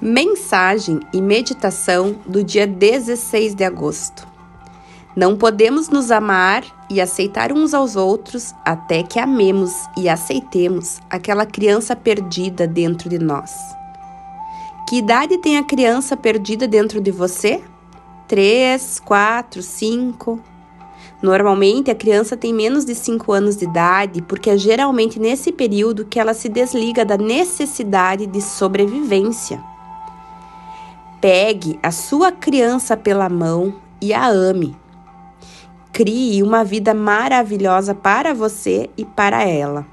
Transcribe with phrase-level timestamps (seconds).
[0.00, 4.28] Mensagem e meditação do dia 16 de agosto.
[5.16, 11.44] Não podemos nos amar e aceitar uns aos outros até que amemos e aceitemos aquela
[11.44, 13.52] criança perdida dentro de nós.
[14.88, 17.60] Que idade tem a criança perdida dentro de você?
[18.28, 20.38] Três, quatro, cinco?
[21.20, 26.04] Normalmente a criança tem menos de 5 anos de idade, porque é geralmente nesse período
[26.04, 29.60] que ela se desliga da necessidade de sobrevivência.
[31.20, 34.76] Pegue a sua criança pela mão e a ame.
[35.92, 39.84] Crie uma vida maravilhosa para você e para ela.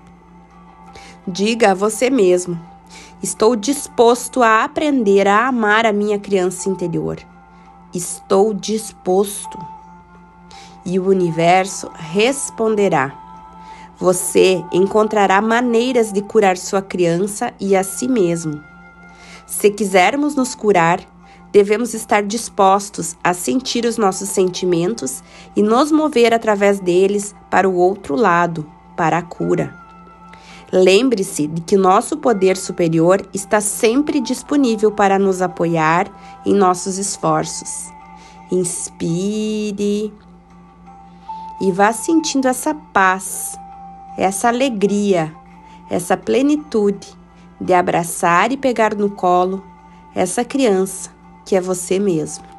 [1.27, 2.59] Diga a você mesmo:
[3.23, 7.17] Estou disposto a aprender a amar a minha criança interior.
[7.91, 9.57] Estou disposto.
[10.85, 13.15] E o universo responderá.
[13.97, 18.61] Você encontrará maneiras de curar sua criança e a si mesmo.
[19.47, 20.99] Se quisermos nos curar,
[21.55, 25.23] devemos estar dispostos a sentir os nossos sentimentos
[25.55, 29.73] e nos mover através deles para o outro lado, para a cura.
[30.69, 36.11] Lembre-se de que nosso poder superior está sempre disponível para nos apoiar
[36.45, 37.89] em nossos esforços.
[38.51, 40.13] Inspire
[41.61, 43.57] e vá sentindo essa paz,
[44.17, 45.33] essa alegria,
[45.89, 47.07] essa plenitude
[47.61, 49.63] de abraçar e pegar no colo
[50.13, 51.14] essa criança
[51.45, 52.54] que é você mesmo.